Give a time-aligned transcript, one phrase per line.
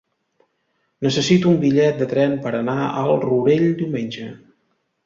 [1.07, 4.33] Necessito un bitllet de tren per anar al Rourell diumenge.